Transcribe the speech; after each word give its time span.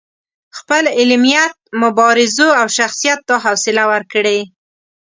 خپل 0.57 0.83
علمیت، 0.99 1.55
مبارزو 1.81 2.47
او 2.61 2.67
شخصیت 2.77 3.19
دا 3.29 3.35
حوصله 3.45 3.83
ورکړې. 3.91 4.39